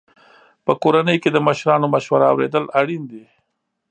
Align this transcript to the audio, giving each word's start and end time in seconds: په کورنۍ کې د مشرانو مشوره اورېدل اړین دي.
په 0.65 0.71
کورنۍ 0.83 1.17
کې 1.23 1.29
د 1.31 1.37
مشرانو 1.47 1.87
مشوره 1.93 2.25
اورېدل 2.29 2.65
اړین 2.79 3.03
دي. 3.11 3.23